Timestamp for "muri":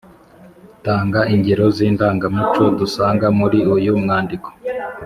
3.39-3.59